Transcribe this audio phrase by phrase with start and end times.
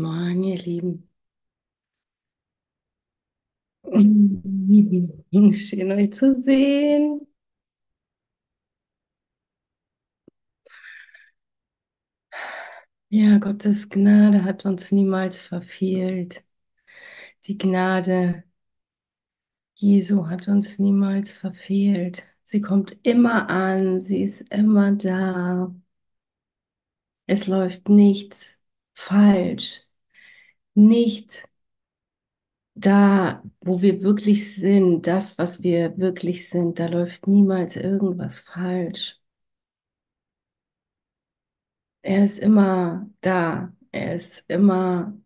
[0.00, 1.08] Morgen, ihr Lieben.
[5.52, 7.26] Schön euch zu sehen.
[13.10, 16.42] Ja, Gottes Gnade hat uns niemals verfehlt.
[17.46, 18.44] Die Gnade
[19.74, 22.24] Jesu hat uns niemals verfehlt.
[22.44, 25.74] Sie kommt immer an, sie ist immer da.
[27.26, 28.60] Es läuft nichts
[29.06, 29.82] falsch.
[30.74, 31.44] Nicht
[32.74, 39.20] da, wo wir wirklich sind, das, was wir wirklich sind, da läuft niemals irgendwas falsch.
[42.02, 43.72] Er ist immer da.
[43.92, 45.16] Er ist immer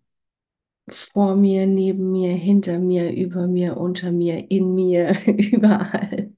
[0.90, 6.32] vor mir, neben mir, hinter mir, über mir, unter mir, in mir, überall.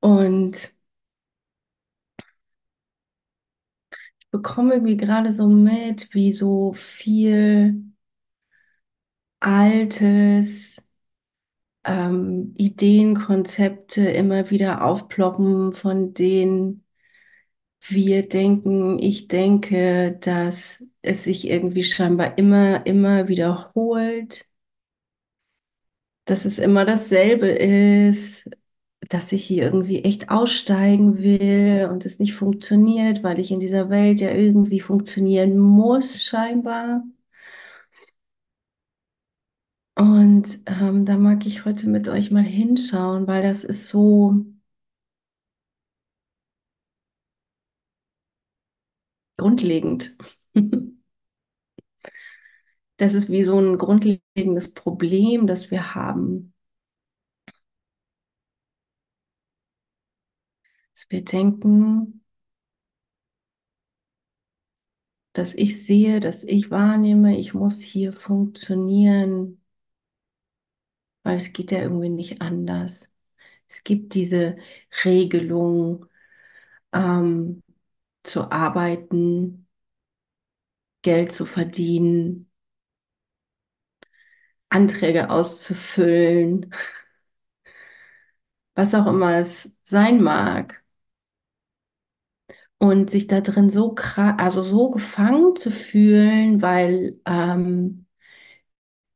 [0.00, 0.73] Und
[4.34, 7.84] bekomme irgendwie gerade so mit, wie so viel
[9.40, 10.80] Altes,
[11.84, 16.84] ähm, Ideen, Konzepte immer wieder aufploppen, von denen
[17.88, 24.48] wir denken, ich denke, dass es sich irgendwie scheinbar immer, immer wiederholt,
[26.24, 28.48] dass es immer dasselbe ist,
[29.08, 33.90] dass ich hier irgendwie echt aussteigen will und es nicht funktioniert, weil ich in dieser
[33.90, 37.02] Welt ja irgendwie funktionieren muss, scheinbar.
[39.96, 44.44] Und ähm, da mag ich heute mit euch mal hinschauen, weil das ist so
[49.36, 50.16] grundlegend.
[52.96, 56.53] Das ist wie so ein grundlegendes Problem, das wir haben.
[61.08, 62.20] Wir denken,
[65.34, 69.60] dass ich sehe, dass ich wahrnehme, ich muss hier funktionieren,
[71.22, 73.12] weil es geht ja irgendwie nicht anders.
[73.68, 74.56] Es gibt diese
[75.04, 76.06] Regelung,
[76.92, 77.62] ähm,
[78.24, 79.68] zu arbeiten,
[81.02, 82.50] Geld zu verdienen,
[84.70, 86.70] Anträge auszufüllen,
[88.74, 90.83] was auch immer es sein mag.
[92.84, 93.94] Und sich da drin so
[94.36, 98.04] also so gefangen zu fühlen, weil ähm,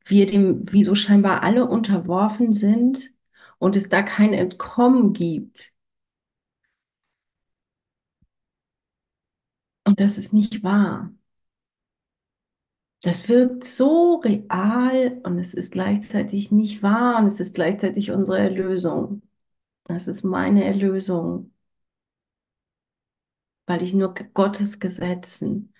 [0.05, 3.13] wir dem, wie so scheinbar alle unterworfen sind
[3.59, 5.71] und es da kein Entkommen gibt.
[9.85, 11.11] Und das ist nicht wahr.
[13.01, 18.39] Das wirkt so real und es ist gleichzeitig nicht wahr und es ist gleichzeitig unsere
[18.39, 19.21] Erlösung.
[19.85, 21.53] Das ist meine Erlösung,
[23.69, 25.73] weil ich nur Gottes Gesetzen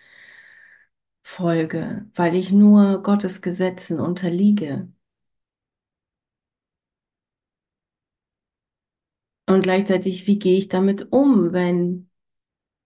[1.24, 4.92] folge, weil ich nur Gottes Gesetzen unterliege.
[9.48, 12.10] Und gleichzeitig, wie gehe ich damit um, wenn,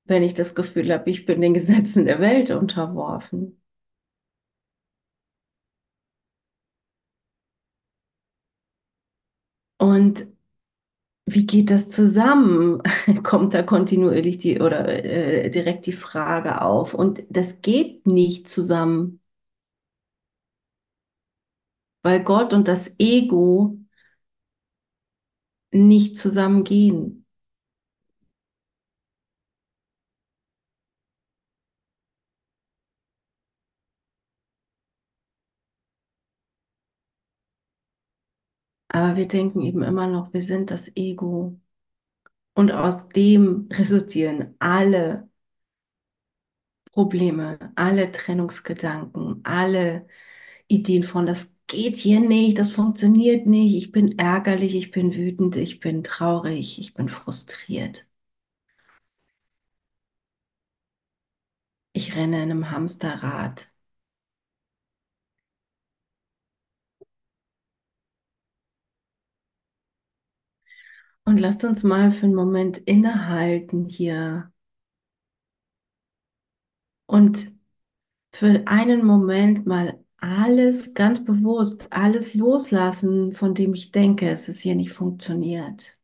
[0.05, 3.61] wenn ich das Gefühl habe, ich bin den Gesetzen der Welt unterworfen?
[9.77, 10.32] Und
[11.25, 12.81] wie geht das zusammen?
[13.23, 16.93] Kommt da kontinuierlich die oder äh, direkt die Frage auf.
[16.93, 19.21] Und das geht nicht zusammen,
[22.01, 23.77] weil Gott und das Ego
[25.73, 27.22] nicht zusammengehen.
[38.93, 41.59] Aber wir denken eben immer noch, wir sind das Ego.
[42.55, 45.29] Und aus dem resultieren alle
[46.91, 50.07] Probleme, alle Trennungsgedanken, alle
[50.67, 55.55] Ideen von, das geht hier nicht, das funktioniert nicht, ich bin ärgerlich, ich bin wütend,
[55.57, 58.07] ich bin traurig, ich bin frustriert.
[61.93, 63.71] Ich renne in einem Hamsterrad.
[71.25, 74.51] Und lasst uns mal für einen Moment innehalten hier
[77.05, 77.51] und
[78.33, 84.61] für einen Moment mal alles ganz bewusst, alles loslassen, von dem ich denke, es ist
[84.61, 85.97] hier nicht funktioniert.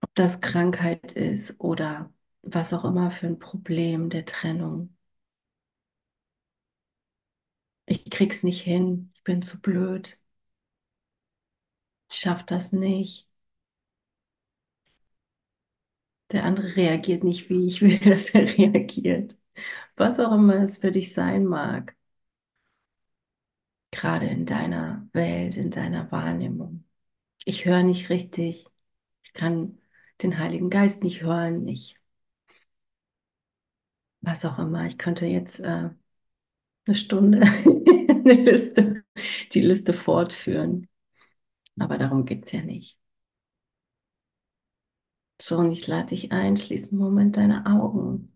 [0.00, 2.12] Ob das Krankheit ist oder
[2.42, 4.96] was auch immer für ein Problem der Trennung.
[7.86, 10.18] Ich krieg's nicht hin, ich bin zu blöd.
[12.10, 13.26] Ich schaff das nicht.
[16.32, 19.36] Der andere reagiert nicht, wie ich will, dass er reagiert.
[19.96, 21.96] Was auch immer es für dich sein mag,
[23.90, 26.84] gerade in deiner Welt, in deiner Wahrnehmung.
[27.44, 28.66] Ich höre nicht richtig.
[29.24, 29.78] Ich kann
[30.22, 31.68] den Heiligen Geist nicht hören.
[31.68, 31.96] Ich,
[34.20, 34.86] was auch immer.
[34.86, 35.90] Ich könnte jetzt äh,
[36.86, 39.04] eine Stunde eine Liste,
[39.52, 40.88] die Liste fortführen.
[41.78, 42.98] Aber darum geht es ja nicht.
[45.42, 48.28] So, und ich lade dich ein, schließ einen Moment deine Augen.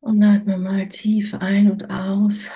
[0.00, 2.50] Und atme mal tief ein und aus.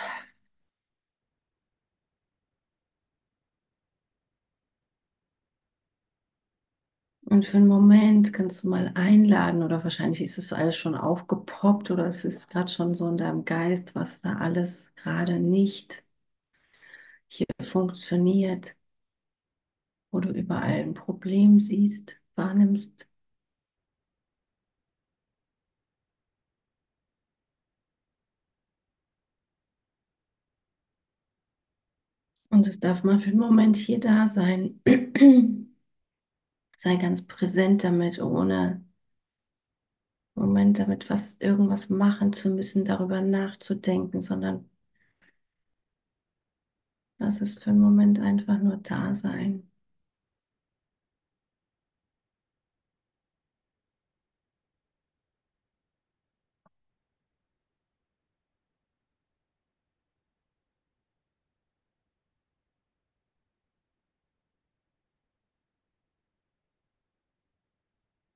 [7.35, 11.91] Und für einen Moment kannst du mal einladen, oder wahrscheinlich ist es alles schon aufgepoppt,
[11.91, 16.05] oder es ist gerade schon so in deinem Geist, was da alles gerade nicht
[17.29, 18.77] hier funktioniert,
[20.11, 23.07] wo du überall ein Problem siehst, wahrnimmst.
[32.49, 34.81] Und es darf mal für einen Moment hier da sein.
[36.85, 38.85] Sei ganz präsent damit, ohne
[40.37, 44.71] Moment damit was irgendwas machen zu müssen, darüber nachzudenken, sondern
[47.19, 49.69] lass es für einen Moment einfach nur da sein.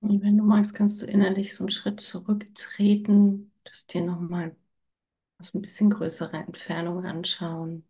[0.09, 4.57] Und wenn du magst, kannst du innerlich so einen Schritt zurücktreten, das dir nochmal
[5.39, 7.85] aus ein bisschen größerer Entfernung anschauen.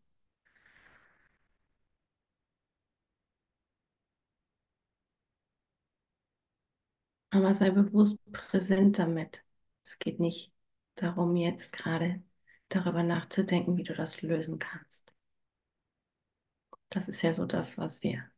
[7.31, 9.43] Aber sei bewusst präsent damit.
[9.85, 10.53] Es geht nicht
[10.97, 12.23] darum, jetzt gerade
[12.69, 15.15] darüber nachzudenken, wie du das lösen kannst.
[16.91, 18.31] Das ist ja so das, was wir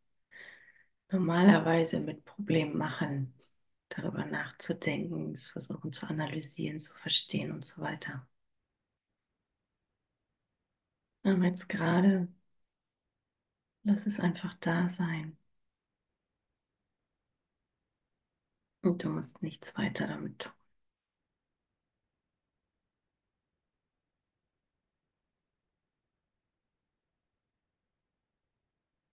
[1.12, 3.34] normalerweise mit Problemen machen,
[3.90, 8.26] darüber nachzudenken, es versuchen zu analysieren, zu verstehen und so weiter.
[11.22, 12.28] Aber jetzt gerade,
[13.84, 15.36] lass es einfach da sein.
[18.82, 20.52] Und du musst nichts weiter damit tun.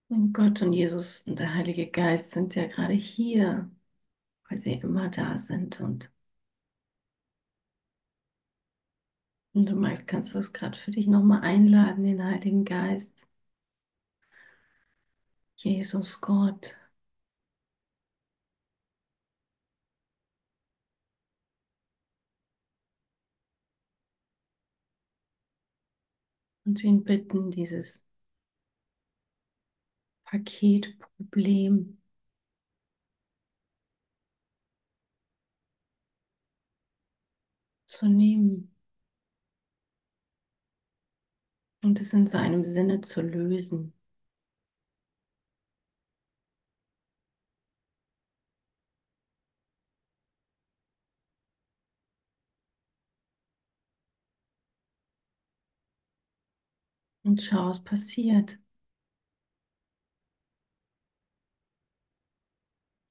[0.10, 3.70] Und Gott und Jesus und der Heilige Geist sind ja gerade hier,
[4.58, 5.80] weil sie immer da sind.
[5.82, 6.10] Und,
[9.54, 13.28] und du magst, kannst du es gerade für dich nochmal einladen, den Heiligen Geist.
[15.58, 16.74] Jesus Gott.
[26.66, 28.06] Und ihn bitten, dieses
[30.26, 31.97] Paketproblem
[37.98, 38.72] zu nehmen
[41.82, 43.92] und es in seinem Sinne zu lösen.
[57.24, 58.58] Und schau, was passiert.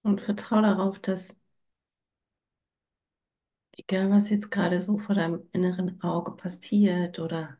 [0.02, 1.37] Und vertraue darauf, dass
[3.76, 7.56] egal was jetzt gerade so vor deinem inneren Auge passiert oder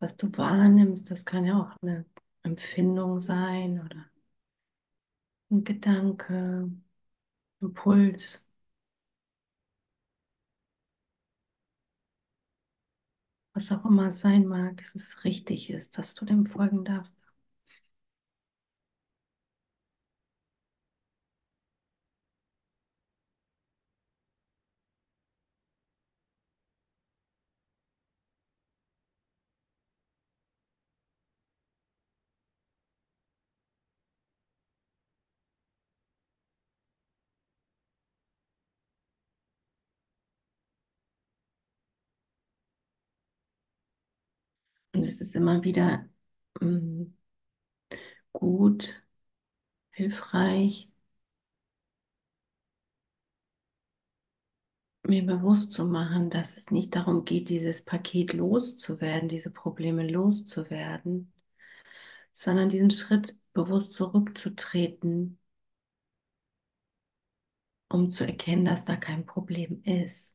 [0.00, 2.04] was du wahrnimmst, das kann ja auch eine
[2.42, 4.06] Empfindung sein oder
[5.50, 6.70] ein Gedanke,
[7.60, 8.40] Impuls.
[13.54, 17.14] Was auch immer es sein mag, es richtig ist, dass du dem folgen darfst.
[45.00, 46.06] Und es ist immer wieder
[46.60, 47.04] mm,
[48.32, 49.02] gut,
[49.92, 50.90] hilfreich,
[55.02, 61.30] mir bewusst zu machen, dass es nicht darum geht, dieses Paket loszuwerden, diese Probleme loszuwerden,
[62.32, 65.38] sondern diesen Schritt bewusst zurückzutreten,
[67.90, 70.34] um zu erkennen, dass da kein Problem ist.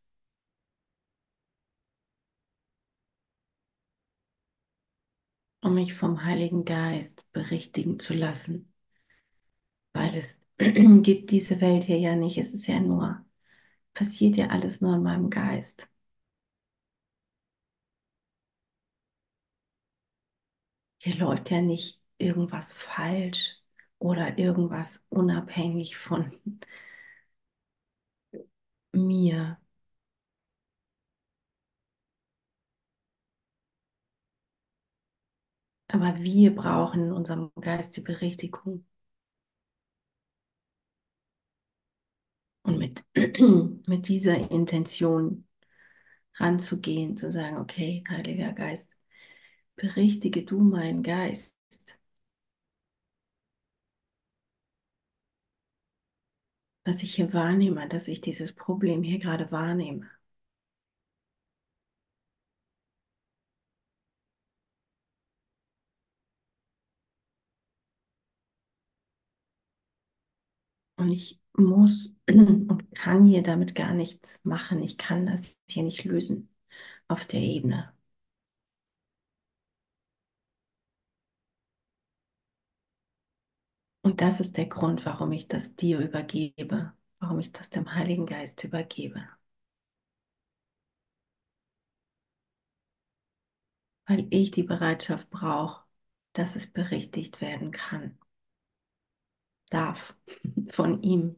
[5.66, 8.72] Um mich vom Heiligen Geist berichtigen zu lassen,
[9.94, 12.38] weil es gibt diese Welt hier ja nicht.
[12.38, 13.26] Es ist ja nur,
[13.96, 15.90] passiert ja alles nur in meinem Geist.
[20.98, 23.62] Hier läuft ja nicht irgendwas falsch
[24.00, 26.32] oder irgendwas unabhängig von
[28.94, 29.58] mir.
[35.96, 38.86] Aber wir brauchen in unserem Geist die Berichtigung.
[42.64, 43.06] Und mit,
[43.88, 45.48] mit dieser Intention
[46.36, 48.92] ranzugehen, zu sagen, okay, Heiliger Geist,
[49.78, 51.56] berichtige du meinen Geist.
[56.84, 60.10] Dass ich hier wahrnehme, dass ich dieses Problem hier gerade wahrnehme.
[71.06, 74.82] Und ich muss und kann hier damit gar nichts machen.
[74.82, 76.50] Ich kann das hier nicht lösen
[77.08, 77.94] auf der Ebene.
[84.04, 88.26] Und das ist der Grund, warum ich das dir übergebe, warum ich das dem Heiligen
[88.26, 89.28] Geist übergebe.
[94.08, 95.84] Weil ich die Bereitschaft brauche,
[96.34, 98.18] dass es berichtigt werden kann,
[99.70, 100.16] darf
[100.70, 101.36] von ihm.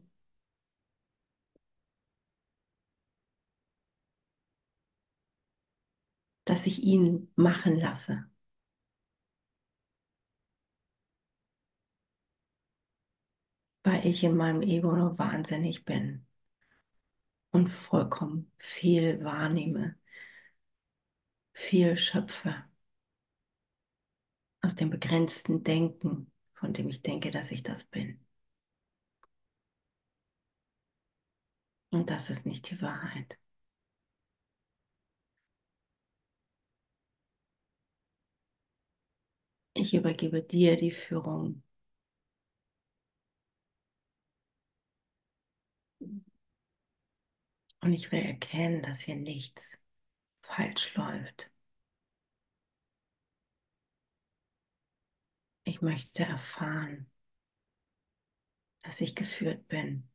[6.44, 8.28] Dass ich ihn machen lasse.
[13.88, 16.26] weil ich in meinem Ego nur wahnsinnig bin
[17.50, 19.96] und vollkommen viel wahrnehme,
[21.52, 22.64] viel schöpfe
[24.60, 28.20] aus dem begrenzten Denken, von dem ich denke, dass ich das bin.
[31.90, 33.38] Und das ist nicht die Wahrheit.
[39.72, 41.62] Ich übergebe dir die Führung
[47.80, 49.78] Und ich will erkennen, dass hier nichts
[50.42, 51.50] falsch läuft.
[55.68, 57.10] Ich möchte erfahren,
[58.82, 60.08] dass ich geführt bin.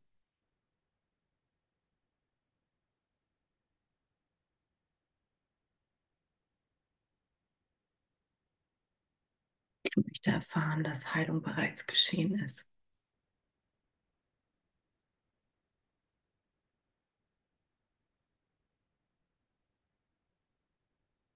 [9.83, 12.67] Ich möchte erfahren, dass Heilung bereits geschehen ist.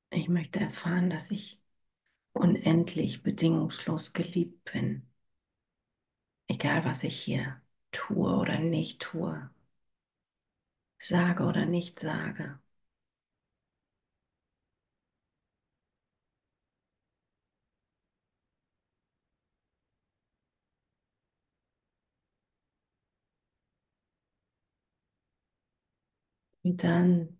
[0.09, 1.62] Ich möchte erfahren, dass ich
[2.38, 5.03] unendlich bedingungslos geliebt bin.
[6.50, 7.62] Egal, was ich hier
[7.94, 9.50] tue oder nicht tue,
[11.00, 12.60] sage oder nicht sage.
[26.63, 27.37] Und dann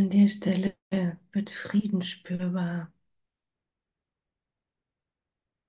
[0.00, 0.74] an der Stelle
[1.32, 2.90] wird Frieden spürbar.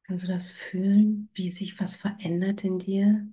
[0.03, 3.27] Kannst du das fühlen, wie sich was verändert in dir?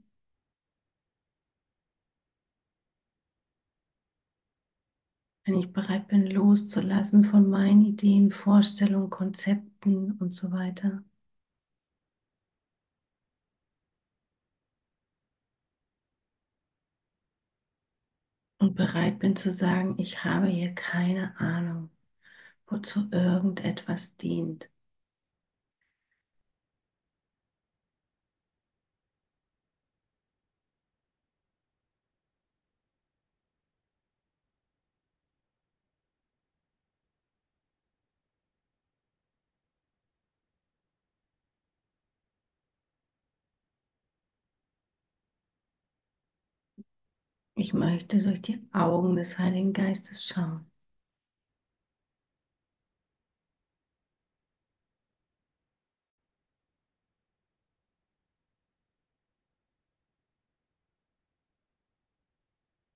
[5.45, 11.02] Wenn ich bereit bin, loszulassen von meinen Ideen, Vorstellungen, Konzepten und so weiter.
[18.58, 21.90] Und bereit bin zu sagen, ich habe hier keine Ahnung,
[22.68, 24.70] wozu irgendetwas dient.
[47.58, 50.64] Ich möchte durch die Augen des Heiligen Geistes schauen.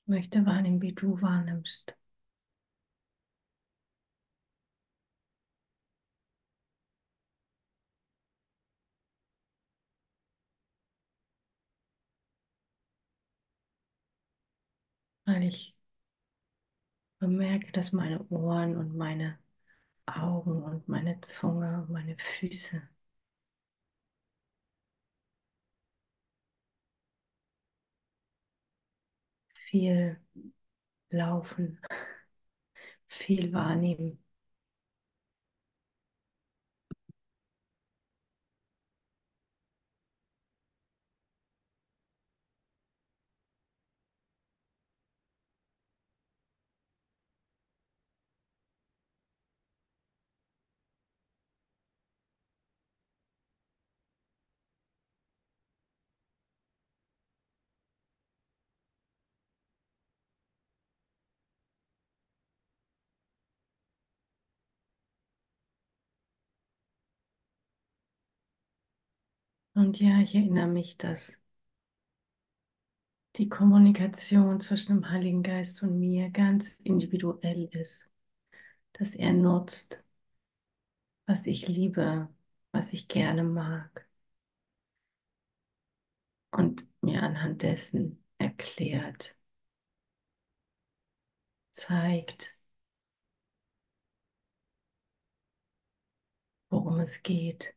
[0.04, 1.96] Ich möchte wahrnehmen, wie du wahrnimmst.。
[15.32, 15.74] Weil ich
[17.20, 19.38] bemerke, dass meine Ohren und meine
[20.06, 22.82] Augen und meine Zunge und meine Füße
[29.70, 30.18] viel
[31.10, 31.78] laufen,
[33.06, 34.18] viel wahrnehmen.
[69.82, 71.38] Und ja, ich erinnere mich, dass
[73.36, 78.08] die Kommunikation zwischen dem Heiligen Geist und mir ganz individuell ist,
[78.94, 80.02] dass er nutzt,
[81.26, 82.28] was ich liebe,
[82.72, 84.06] was ich gerne mag
[86.52, 89.34] und mir anhand dessen erklärt,
[91.70, 92.54] zeigt,
[96.70, 97.72] worum es geht.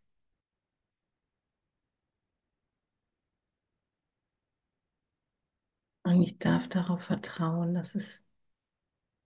[6.05, 8.21] Und ich darf darauf vertrauen, dass es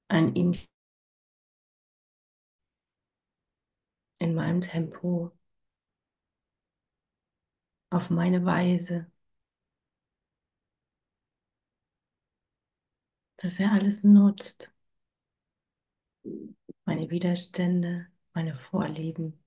[0.07, 0.55] ein in,
[4.19, 5.31] in meinem Tempo,
[7.91, 9.05] auf meine Weise,
[13.37, 14.71] dass er alles nutzt.
[16.83, 19.38] Meine Widerstände, meine Vorlieben.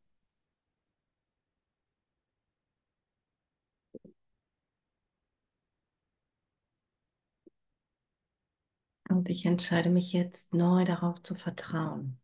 [9.22, 12.18] Und ich entscheide mich jetzt neu darauf zu vertrauen.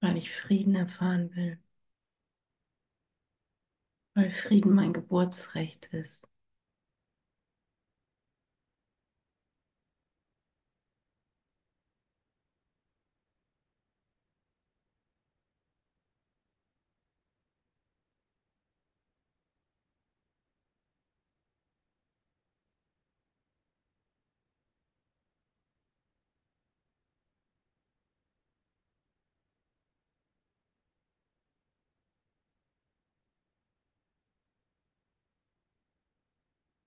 [0.00, 1.58] Weil ich Frieden erfahren will.
[4.14, 6.26] Weil Frieden mein Geburtsrecht ist.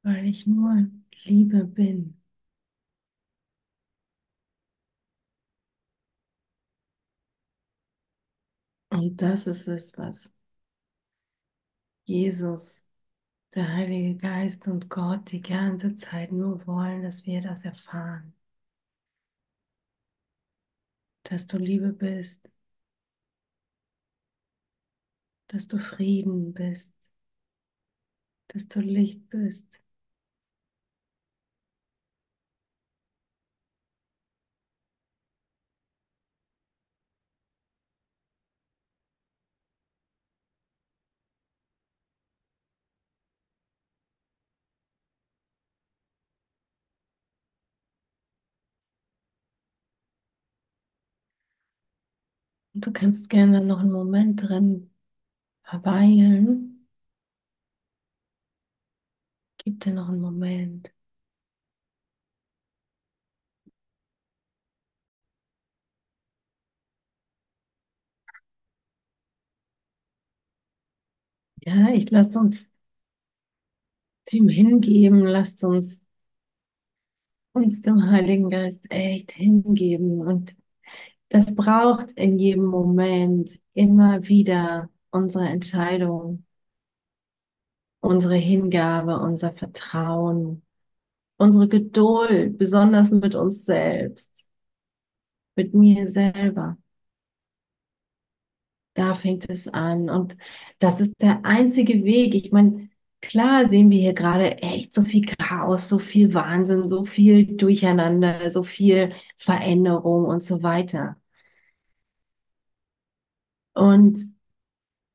[0.09, 0.87] Weil ich nur
[1.23, 2.17] Liebe bin.
[8.91, 10.31] Und das ist es, was
[12.03, 12.83] Jesus,
[13.55, 18.33] der Heilige Geist und Gott die ganze Zeit nur wollen, dass wir das erfahren.
[21.23, 22.49] Dass du Liebe bist,
[25.49, 26.93] dass du Frieden bist,
[28.49, 29.79] dass du Licht bist.
[52.85, 54.91] Du kannst gerne noch einen Moment drin
[55.63, 56.87] verweilen.
[59.57, 60.91] Gib dir noch einen Moment.
[71.65, 72.69] Ja, ich lasse uns
[74.31, 76.05] dem hingeben, lasst uns
[77.53, 80.21] uns dem Heiligen Geist echt hingeben.
[80.21, 80.55] Und
[81.29, 86.45] das braucht in jedem Moment immer wieder unsere Entscheidung,
[88.01, 90.63] unsere Hingabe, unser Vertrauen,
[91.37, 94.47] unsere Geduld, besonders mit uns selbst,
[95.55, 96.77] mit mir selber.
[98.93, 100.09] Da fängt es an.
[100.09, 100.37] Und
[100.79, 102.35] das ist der einzige Weg.
[102.35, 102.89] Ich meine,
[103.21, 108.49] klar sehen wir hier gerade echt so viel Chaos, so viel Wahnsinn, so viel Durcheinander,
[108.49, 111.18] so viel Veränderung und so weiter.
[113.73, 114.19] Und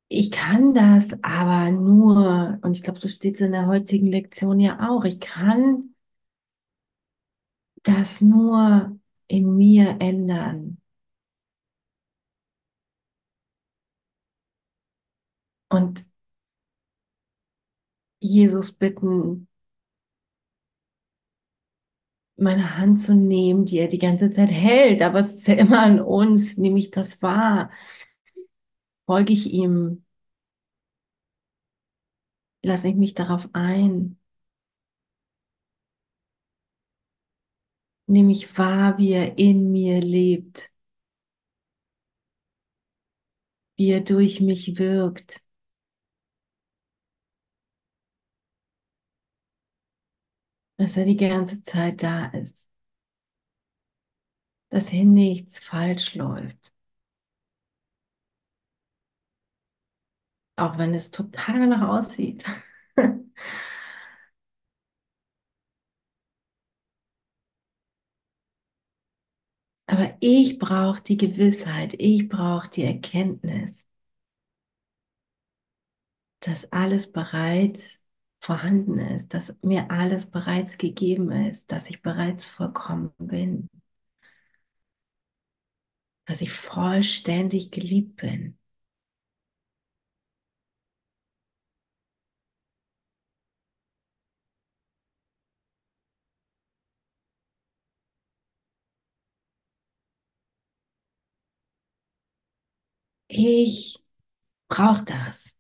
[0.09, 4.59] ich kann das aber nur, und ich glaube, so steht es in der heutigen Lektion
[4.61, 5.95] ja auch, ich kann
[7.85, 10.79] das nur in mir ändern.
[15.69, 16.05] Und
[18.21, 19.47] Jesus bitten,
[22.37, 25.81] meine Hand zu nehmen, die er die ganze Zeit hält, aber es ist ja immer
[25.83, 27.71] an uns, nehme ich das wahr,
[29.07, 30.05] folge ich ihm,
[32.63, 34.19] lasse ich mich darauf ein,
[38.07, 40.71] nehme ich wahr, wie er in mir lebt,
[43.77, 45.41] wie er durch mich wirkt.
[50.77, 52.69] dass er die ganze Zeit da ist,
[54.69, 56.74] dass hier nichts falsch läuft.
[60.57, 62.45] Auch wenn es total danach aussieht.
[69.87, 73.87] Aber ich brauche die Gewissheit, ich brauche die Erkenntnis,
[76.41, 78.01] dass alles bereits
[78.41, 83.69] vorhanden ist, dass mir alles bereits gegeben ist, dass ich bereits vollkommen bin,
[86.27, 88.59] dass ich vollständig geliebt bin.
[103.37, 103.99] Ich
[104.69, 105.57] brauche das.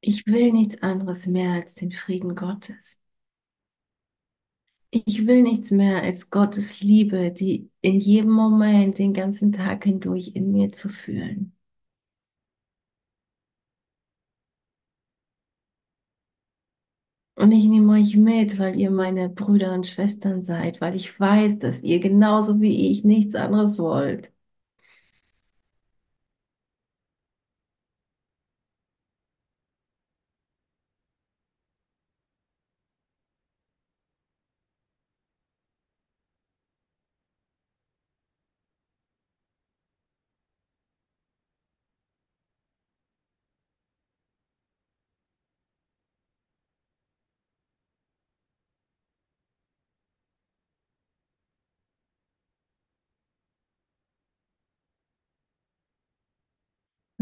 [0.00, 3.00] Ich will nichts anderes mehr als den Frieden Gottes.
[4.94, 10.32] Ich will nichts mehr als Gottes Liebe, die in jedem Moment, den ganzen Tag hindurch
[10.34, 11.52] in mir zu fühlen.
[17.36, 21.58] Und ich nehme euch mit, weil ihr meine Brüder und Schwestern seid, weil ich weiß,
[21.60, 24.32] dass ihr genauso wie ich nichts anderes wollt.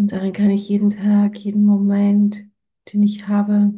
[0.03, 2.45] Und darin kann ich jeden Tag, jeden Moment,
[2.93, 3.73] den ich habe,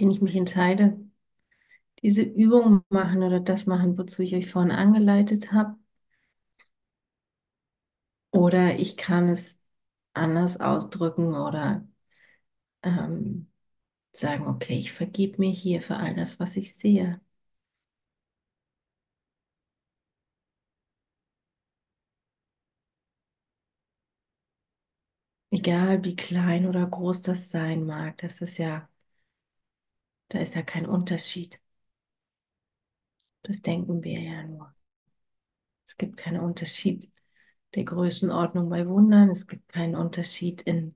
[0.00, 0.98] den ich mich entscheide,
[2.02, 5.76] diese Übung machen oder das machen, wozu ich euch vorhin angeleitet habe.
[8.32, 9.60] Oder ich kann es
[10.14, 11.86] anders ausdrücken oder
[12.82, 13.50] ähm,
[14.12, 17.20] sagen, okay, ich vergib mir hier für all das, was ich sehe.
[25.60, 28.88] Egal wie klein oder groß das sein mag, das ist ja,
[30.28, 31.60] da ist ja kein Unterschied.
[33.42, 34.74] Das denken wir ja nur.
[35.86, 37.10] Es gibt keinen Unterschied
[37.74, 39.30] der Größenordnung bei Wundern.
[39.30, 40.94] Es gibt keinen Unterschied in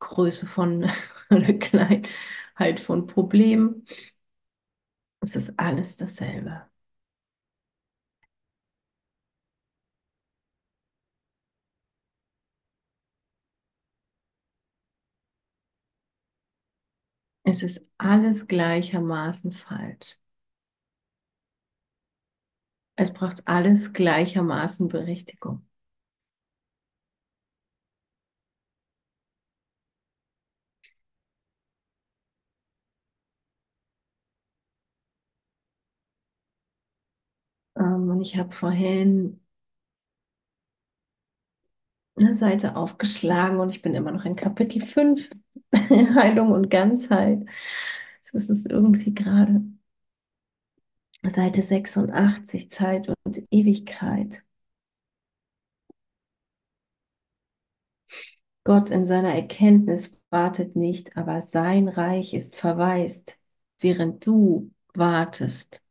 [0.00, 0.90] Größe von
[1.30, 3.84] oder Kleinheit von Problemen.
[5.20, 6.68] Es ist alles dasselbe.
[17.50, 20.16] Es ist alles gleichermaßen falsch.
[22.94, 25.66] Es braucht alles gleichermaßen Berichtigung.
[37.76, 39.40] Ähm, und ich habe vorhin
[42.16, 45.28] eine Seite aufgeschlagen und ich bin immer noch in Kapitel 5,
[46.16, 47.44] Heilung und Ganzheit.
[48.32, 49.62] Das ist irgendwie gerade
[51.26, 54.42] Seite 86, Zeit und Ewigkeit.
[58.64, 63.38] Gott in seiner Erkenntnis wartet nicht, aber sein Reich ist verwaist,
[63.80, 65.82] während du wartest.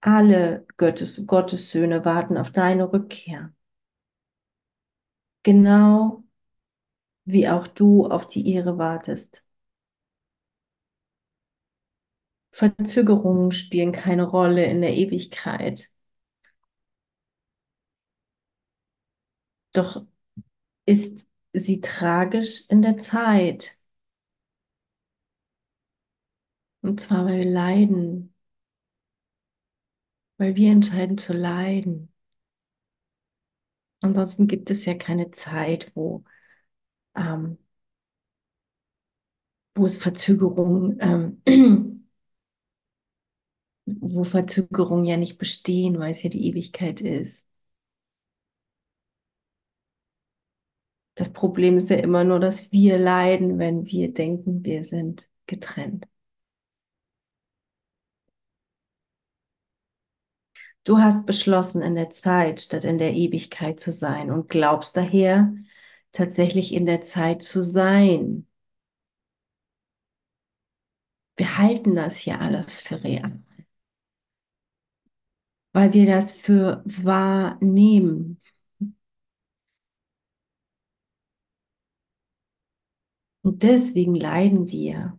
[0.00, 3.52] Alle Gottes, Gottes Söhne warten auf deine Rückkehr.
[5.42, 6.22] Genau
[7.28, 9.44] wie auch du auf die ihre wartest.
[12.52, 15.88] Verzögerungen spielen keine Rolle in der Ewigkeit.
[19.72, 20.04] Doch
[20.86, 23.78] ist sie tragisch in der Zeit.
[26.82, 28.34] Und zwar, weil wir leiden,
[30.36, 32.12] weil wir entscheiden zu leiden.
[34.00, 36.24] Ansonsten gibt es ja keine Zeit, wo,
[37.18, 37.58] ähm,
[39.74, 42.04] wo es Verzögerungen, ähm,
[43.86, 47.46] wo Verzögerungen ja nicht bestehen, weil es ja die Ewigkeit ist.
[51.16, 56.06] Das Problem ist ja immer nur, dass wir leiden, wenn wir denken, wir sind getrennt.
[60.84, 65.52] Du hast beschlossen, in der Zeit statt in der Ewigkeit zu sein und glaubst daher,
[66.12, 68.46] tatsächlich in der Zeit zu sein.
[71.38, 73.42] Wir halten das hier alles für real,
[75.72, 78.38] weil wir das für wahrnehmen.
[83.42, 85.18] Und deswegen leiden wir.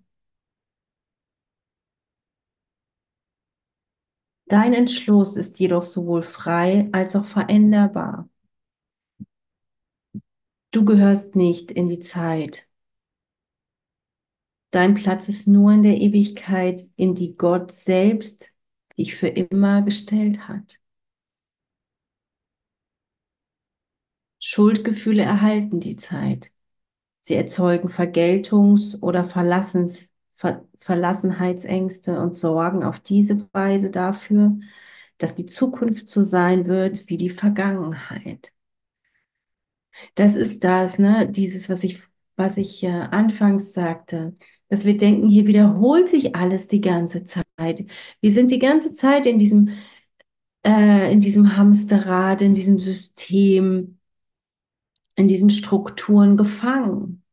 [4.47, 8.28] Dein Entschluss ist jedoch sowohl frei als auch veränderbar.
[10.71, 12.67] Du gehörst nicht in die Zeit.
[14.71, 18.51] Dein Platz ist nur in der Ewigkeit, in die Gott selbst
[18.97, 20.79] dich für immer gestellt hat.
[24.39, 26.51] Schuldgefühle erhalten die Zeit.
[27.19, 34.60] Sie erzeugen Vergeltungs- oder Verlassens Ver Verlassenheitsängste und sorgen auf diese Weise dafür,
[35.17, 38.53] dass die Zukunft so sein wird wie die Vergangenheit.
[40.15, 42.01] Das ist das, ne, dieses, was ich,
[42.35, 44.35] was ich äh, anfangs sagte,
[44.69, 47.45] dass wir denken, hier wiederholt sich alles die ganze Zeit.
[48.21, 49.69] Wir sind die ganze Zeit in diesem,
[50.65, 53.99] äh, in diesem Hamsterrad, in diesem System,
[55.15, 57.23] in diesen Strukturen gefangen.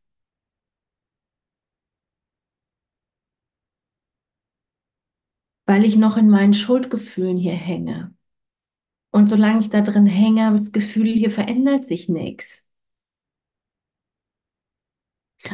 [5.67, 8.16] weil ich noch in meinen Schuldgefühlen hier hänge.
[9.17, 12.67] Und solange ich da drin hänge, habe ich das Gefühl, hier verändert sich nichts.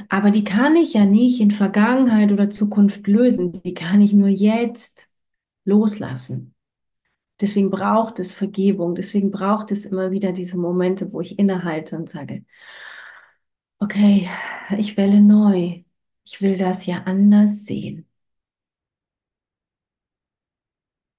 [0.10, 3.54] Aber die kann ich ja nicht in Vergangenheit oder Zukunft lösen.
[3.64, 5.10] Die kann ich nur jetzt
[5.64, 6.54] loslassen.
[7.40, 8.96] Deswegen braucht es Vergebung.
[8.96, 12.44] Deswegen braucht es immer wieder diese Momente, wo ich innehalte und sage,
[13.80, 14.30] okay,
[14.78, 15.84] ich wähle neu.
[16.26, 18.10] Ich will das ja anders sehen.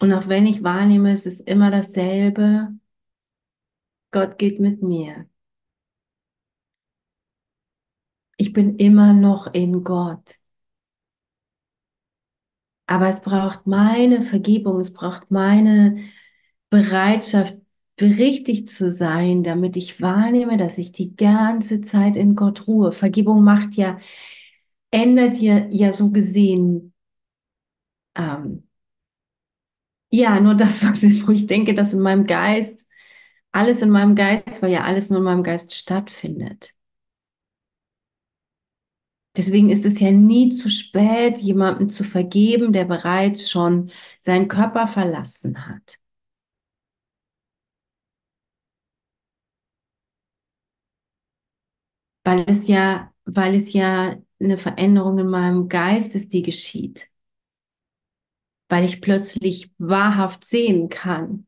[0.05, 2.75] Und auch wenn ich wahrnehme, es ist immer dasselbe,
[4.11, 5.27] Gott geht mit mir.
[8.37, 10.39] Ich bin immer noch in Gott.
[12.87, 16.05] Aber es braucht meine Vergebung, es braucht meine
[16.69, 17.57] Bereitschaft,
[17.97, 22.93] berichtigt zu sein, damit ich wahrnehme, dass ich die ganze Zeit in Gott ruhe.
[22.93, 23.99] Vergebung macht ja,
[24.91, 26.93] ändert ja, ja so gesehen,
[28.17, 28.65] ähm,
[30.15, 30.83] ja, nur das,
[31.27, 32.87] wo ich denke, dass in meinem Geist,
[33.53, 36.75] alles in meinem Geist, weil ja alles nur in meinem Geist stattfindet.
[39.37, 44.87] Deswegen ist es ja nie zu spät, jemanden zu vergeben, der bereits schon seinen Körper
[44.89, 45.99] verlassen hat.
[52.25, 57.09] Weil es ja, weil es ja eine Veränderung in meinem Geist ist, die geschieht.
[58.75, 61.47] Weil ich plötzlich wahrhaft sehen kann.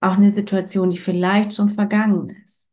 [0.00, 2.68] Auch eine Situation, die vielleicht schon vergangen ist.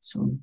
[0.00, 0.38] So.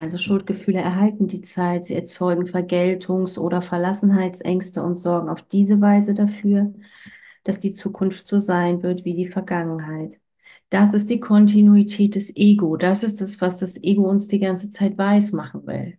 [0.00, 6.14] Also Schuldgefühle erhalten die Zeit, sie erzeugen Vergeltungs- oder Verlassenheitsängste und sorgen auf diese Weise
[6.14, 6.72] dafür,
[7.48, 10.20] dass die Zukunft so sein wird wie die Vergangenheit.
[10.70, 12.76] Das ist die Kontinuität des Ego.
[12.76, 15.98] Das ist das, was das Ego uns die ganze Zeit weiß machen will.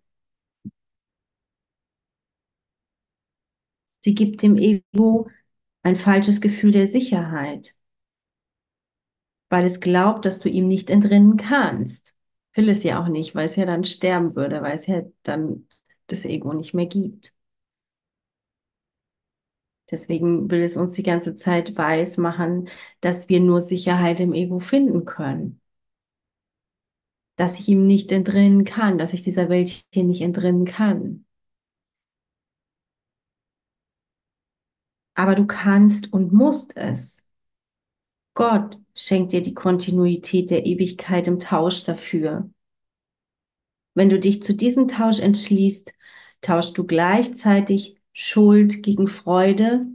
[4.02, 5.30] Sie gibt dem Ego
[5.84, 7.76] ein falsches Gefühl der Sicherheit
[9.50, 12.16] weil es glaubt, dass du ihm nicht entrinnen kannst.
[12.54, 15.68] Will es ja auch nicht, weil es ja dann sterben würde, weil es ja dann
[16.08, 17.34] das Ego nicht mehr gibt.
[19.92, 22.70] Deswegen will es uns die ganze Zeit weiß machen,
[23.02, 25.62] dass wir nur Sicherheit im Ego finden können.
[27.38, 31.26] Dass ich ihm nicht entrinnen kann, dass ich dieser Welt hier nicht entrinnen kann.
[35.16, 37.30] Aber du kannst und musst es.
[38.34, 42.50] Gott schenkt dir die Kontinuität der Ewigkeit im Tausch dafür.
[43.94, 45.94] Wenn du dich zu diesem Tausch entschließt,
[46.42, 49.88] tauschst du gleichzeitig Schuld gegen Freude,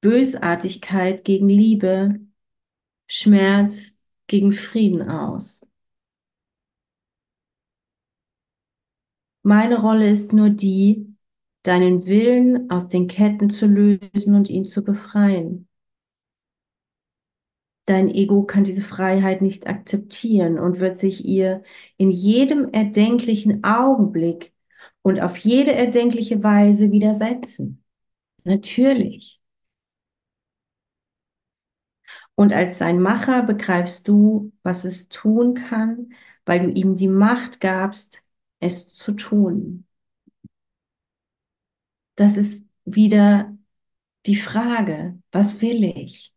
[0.00, 2.18] Bösartigkeit gegen Liebe,
[3.06, 3.96] Schmerz
[4.26, 5.64] gegen Frieden aus.
[9.44, 11.14] Meine Rolle ist nur die,
[11.62, 15.68] deinen Willen aus den Ketten zu lösen und ihn zu befreien.
[17.84, 21.62] Dein Ego kann diese Freiheit nicht akzeptieren und wird sich ihr
[21.98, 24.52] in jedem erdenklichen Augenblick
[25.02, 27.84] und auf jede erdenkliche Weise widersetzen.
[28.44, 29.40] Natürlich.
[32.34, 36.12] Und als sein Macher begreifst du, was es tun kann,
[36.46, 38.22] weil du ihm die Macht gabst,
[38.60, 39.86] es zu tun.
[42.16, 43.56] Das ist wieder
[44.26, 46.34] die Frage, was will ich?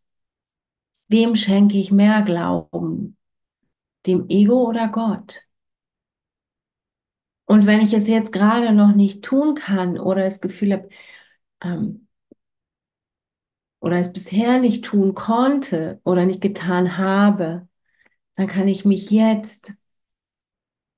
[1.06, 3.16] Wem schenke ich mehr Glauben?
[4.06, 5.46] Dem Ego oder Gott?
[7.46, 10.88] Und wenn ich es jetzt gerade noch nicht tun kann oder das Gefühl habe,
[11.62, 12.08] ähm,
[13.80, 17.68] oder es bisher nicht tun konnte oder nicht getan habe,
[18.36, 19.74] dann kann ich mich jetzt,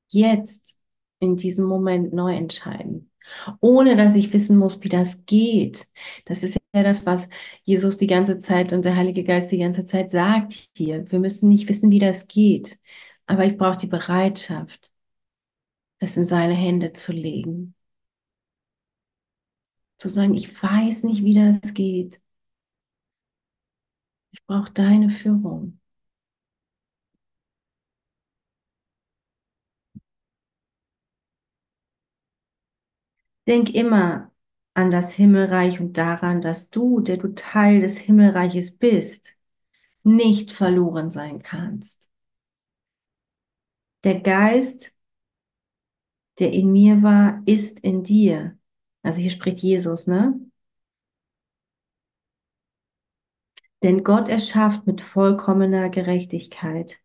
[0.09, 0.77] jetzt
[1.19, 3.11] in diesem Moment neu entscheiden.
[3.61, 5.87] Ohne dass ich wissen muss, wie das geht.
[6.27, 7.29] Das ist ja das, was
[7.63, 11.11] Jesus die ganze Zeit und der Heilige Geist die ganze Zeit sagt hier.
[11.11, 12.79] Wir müssen nicht wissen, wie das geht.
[13.27, 14.93] Aber ich brauche die Bereitschaft,
[15.99, 17.75] es in seine Hände zu legen.
[19.99, 22.21] Zu sagen, ich weiß nicht, wie das geht.
[24.33, 25.81] Ich brauche deine Führung.
[33.49, 34.31] Denk immer
[34.75, 39.37] an das Himmelreich und daran, dass du, der du Teil des Himmelreiches bist,
[40.05, 42.11] nicht verloren sein kannst.
[44.05, 44.94] Der Geist,
[46.39, 48.59] der in mir war, ist in dir.
[49.03, 50.39] Also hier spricht Jesus, ne?
[53.85, 57.01] Denn Gott erschafft mit vollkommener Gerechtigkeit.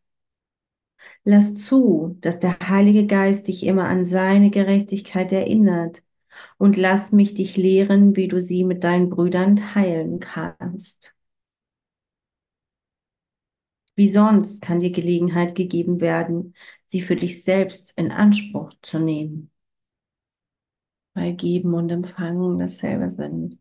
[1.23, 6.03] Lass zu, dass der Heilige Geist dich immer an seine Gerechtigkeit erinnert
[6.57, 11.15] und lass mich dich lehren, wie du sie mit deinen Brüdern teilen kannst.
[13.99, 19.51] Wie sonst kann dir Gelegenheit gegeben werden, sie für dich selbst in Anspruch zu nehmen.
[21.13, 23.59] Weil Geben und Empfangen dasselbe sind.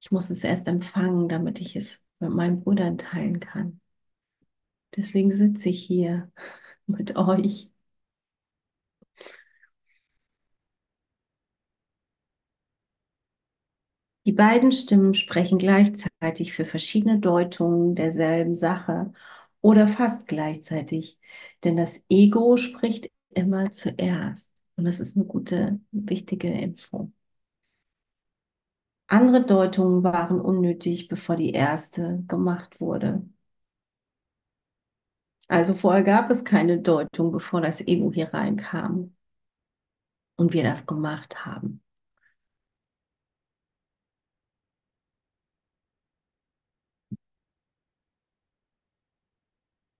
[0.00, 3.80] Ich muss es erst empfangen, damit ich es mit meinen Brüdern teilen kann.
[4.94, 6.30] Deswegen sitze ich hier
[6.86, 7.72] mit euch.
[14.26, 19.12] Die beiden Stimmen sprechen gleichzeitig für verschiedene Deutungen derselben Sache
[19.60, 21.18] oder fast gleichzeitig,
[21.64, 24.52] denn das Ego spricht immer zuerst.
[24.76, 27.12] Und das ist eine gute, wichtige Info.
[29.06, 33.22] Andere Deutungen waren unnötig, bevor die erste gemacht wurde.
[35.48, 39.14] Also vorher gab es keine Deutung, bevor das Ego hier reinkam
[40.36, 41.83] und wir das gemacht haben.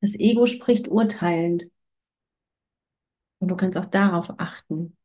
[0.05, 1.71] Das Ego spricht urteilend.
[3.39, 4.99] Und du kannst auch darauf achten.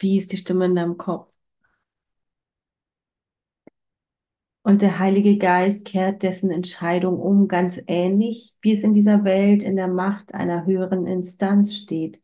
[0.00, 1.32] Wie ist die Stimme in deinem Kopf?
[4.62, 9.62] Und der Heilige Geist kehrt dessen Entscheidung um, ganz ähnlich, wie es in dieser Welt
[9.62, 12.20] in der Macht einer höheren Instanz steht,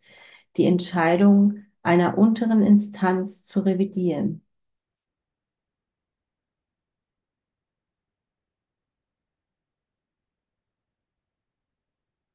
[0.57, 4.42] die Entscheidung einer unteren Instanz zu revidieren.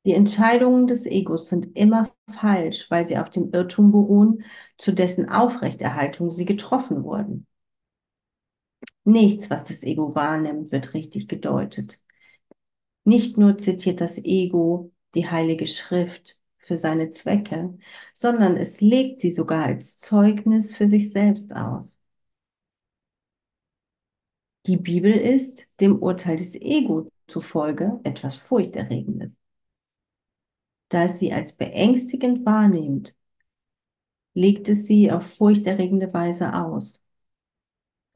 [0.06, 4.43] Die Entscheidungen des Egos sind immer falsch, weil sie auf dem Irrtum beruhen,
[4.78, 7.47] zu dessen Aufrechterhaltung sie getroffen wurden.
[9.06, 12.01] Nichts, was das Ego wahrnimmt, wird richtig gedeutet.
[13.06, 17.78] Nicht nur zitiert das Ego die Heilige Schrift für seine Zwecke,
[18.14, 21.99] sondern es legt sie sogar als Zeugnis für sich selbst aus.
[24.66, 29.38] Die Bibel ist dem Urteil des Ego zufolge etwas Furchterregendes
[30.89, 33.15] da es sie als beängstigend wahrnimmt,
[34.36, 37.01] legt es sie auf furchterregende Weise aus.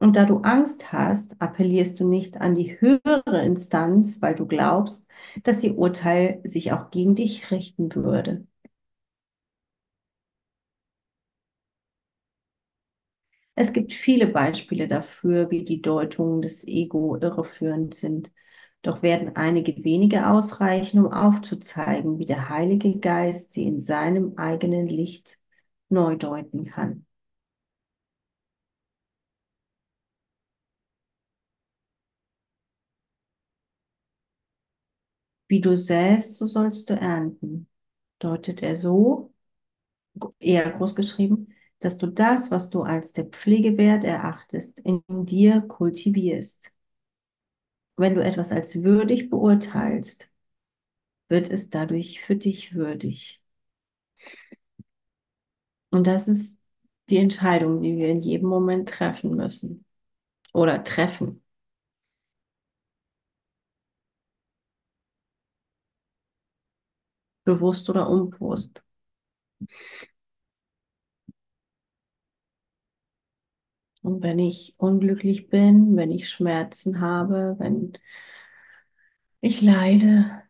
[0.00, 5.04] Und da du Angst hast, appellierst du nicht an die höhere Instanz, weil du glaubst,
[5.44, 8.46] dass ihr Urteil sich auch gegen dich richten würde.
[13.54, 18.30] Es gibt viele Beispiele dafür, wie die Deutungen des Ego irreführend sind
[18.82, 24.88] Doch werden einige wenige ausreichen, um aufzuzeigen, wie der Heilige Geist sie in seinem eigenen
[24.88, 25.38] Licht
[25.88, 27.06] neu deuten kann.
[35.46, 37.68] Wie du säst, so sollst du ernten,
[38.20, 39.32] deutet er so,
[40.40, 41.48] eher groß geschrieben,
[41.80, 46.72] dass du das, was du als der Pflege wert erachtest, in dir kultivierst.
[47.98, 50.30] Wenn du etwas als würdig beurteilst,
[51.28, 53.42] wird es dadurch für dich würdig.
[55.90, 56.60] Und das ist
[57.10, 59.84] die Entscheidung, die wir in jedem Moment treffen müssen
[60.54, 61.42] oder treffen.
[67.44, 68.84] Bewusst oder unbewusst.
[74.08, 77.92] Und wenn ich unglücklich bin, wenn ich Schmerzen habe, wenn
[79.40, 80.44] ich leide,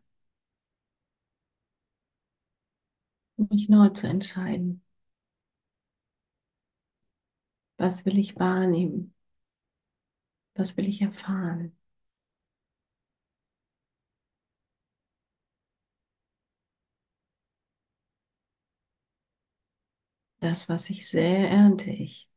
[3.37, 4.83] mich neu zu entscheiden.
[7.77, 9.15] Was will ich wahrnehmen?
[10.57, 11.75] Was will ich erfahren?
[20.41, 22.29] Das, was ich sähe, ernte ich.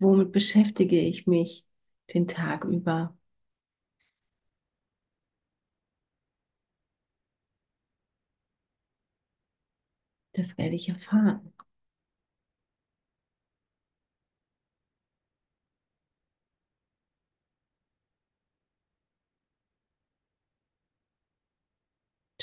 [0.00, 1.64] Womit beschäftige ich mich
[2.12, 3.16] den Tag über?
[10.32, 11.52] Das werde ich erfahren.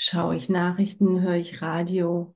[0.00, 2.34] Schaue ich Nachrichten, höre ich Radio?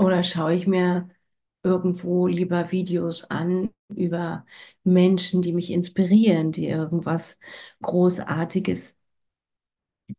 [0.00, 1.08] Oder schaue ich mir
[1.62, 4.46] irgendwo lieber Videos an über
[4.84, 7.38] Menschen, die mich inspirieren, die irgendwas
[7.82, 8.98] Großartiges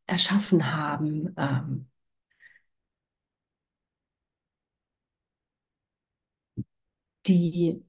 [0.08, 1.88] erschaffen haben, ähm,
[7.26, 7.82] die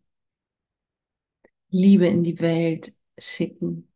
[1.70, 3.91] Liebe in die Welt schicken.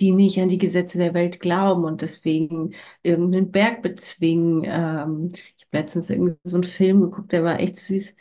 [0.00, 4.62] Die nicht an die Gesetze der Welt glauben und deswegen irgendeinen Berg bezwingen.
[4.66, 8.16] Ähm, ich habe letztens irgendwie so einen Film geguckt, der war echt süß,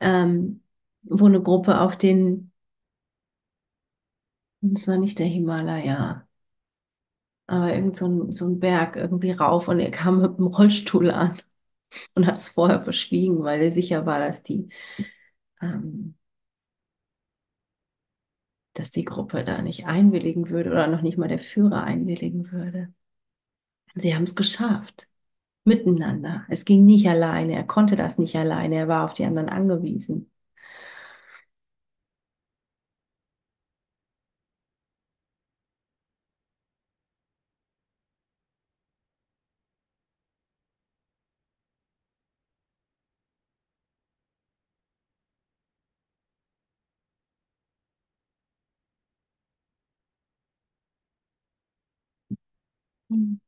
[0.00, 0.62] ähm,
[1.02, 2.52] wo eine Gruppe auf den,
[4.60, 6.28] das war nicht der Himalaya,
[7.46, 11.10] aber irgend so ein, so ein Berg irgendwie rauf und er kam mit dem Rollstuhl
[11.10, 11.40] an
[12.14, 14.70] und hat es vorher verschwiegen, weil er sicher war, dass die,
[15.62, 16.16] ähm,
[18.78, 22.92] dass die Gruppe da nicht einwilligen würde oder noch nicht mal der Führer einwilligen würde.
[23.94, 25.08] Sie haben es geschafft.
[25.64, 26.44] Miteinander.
[26.48, 27.54] Es ging nicht alleine.
[27.54, 28.76] Er konnte das nicht alleine.
[28.76, 30.30] Er war auf die anderen angewiesen.
[53.18, 53.38] Mhm.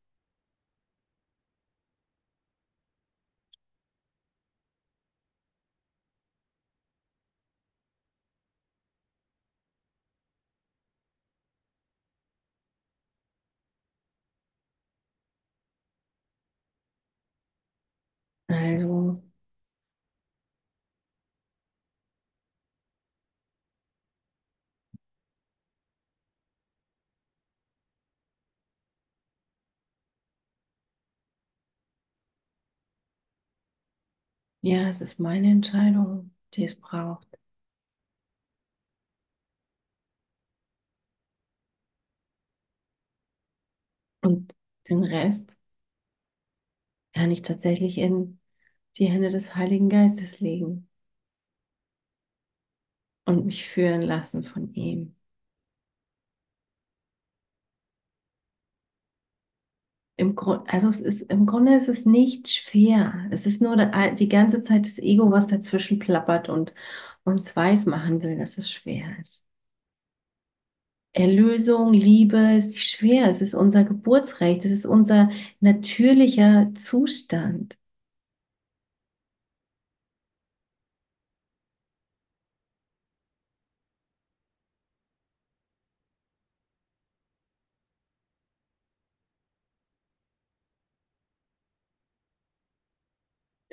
[18.48, 19.22] Also,
[34.62, 37.26] ja, es ist meine Entscheidung, die es braucht.
[44.22, 44.54] Und
[44.88, 45.58] den Rest
[47.14, 48.40] kann ich tatsächlich in
[48.98, 50.88] die Hände des Heiligen Geistes legen
[53.24, 55.16] und mich führen lassen von ihm.
[60.20, 63.26] Im Grund, also es ist, im Grunde ist es nicht schwer.
[63.30, 66.74] Es ist nur die ganze Zeit das Ego, was dazwischen plappert und
[67.24, 69.42] uns weiß machen will, dass es schwer ist.
[71.12, 73.28] Erlösung, Liebe ist nicht schwer.
[73.28, 74.64] Es ist unser Geburtsrecht.
[74.64, 77.78] Es ist unser natürlicher Zustand.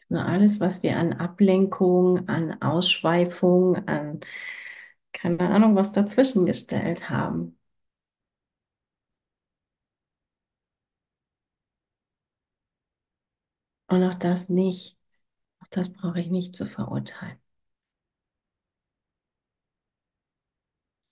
[0.09, 4.21] Nur alles, was wir an Ablenkung, an Ausschweifung, an
[5.13, 7.57] keine Ahnung, was dazwischen gestellt haben.
[13.87, 14.97] Und auch das nicht,
[15.61, 17.39] auch das brauche ich nicht zu verurteilen.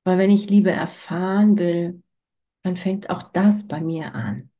[0.03, 2.01] Weil wenn ich Liebe erfahren will,
[2.63, 4.51] dann fängt auch das bei mir an.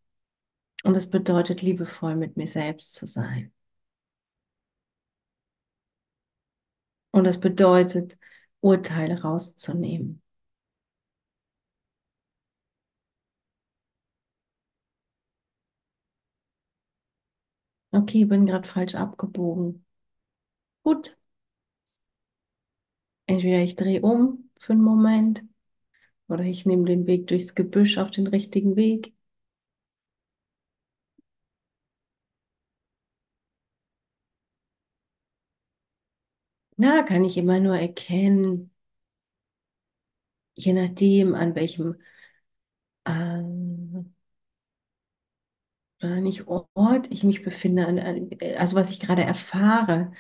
[0.83, 3.53] Und es bedeutet, liebevoll mit mir selbst zu sein.
[7.15, 8.17] Und es bedeutet,
[8.59, 10.21] Urteile rauszunehmen.
[17.91, 19.85] Okay, bin gerade falsch abgebogen.
[20.83, 21.17] Gut.
[23.27, 25.43] Entweder ich drehe um für einen Moment
[26.29, 29.13] oder ich nehme den Weg durchs Gebüsch auf den richtigen Weg.
[36.77, 38.71] Na, kann ich immer nur erkennen,
[40.55, 41.95] je nachdem, an welchem,
[46.01, 47.85] äh, nicht Ort ich mich befinde,
[48.57, 50.11] also was ich gerade erfahre,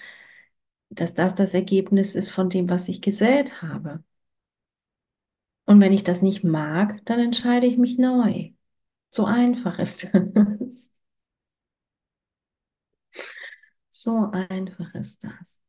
[0.89, 4.03] dass das das Ergebnis ist von dem, was ich gesät habe.
[5.65, 8.51] Und wenn ich das nicht mag, dann entscheide ich mich neu.
[9.11, 10.91] So einfach ist das.
[13.89, 15.61] So einfach ist das.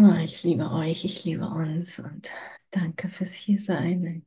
[0.00, 2.30] Oh, ich liebe euch, ich liebe uns und
[2.72, 4.24] danke fürs Hiersein.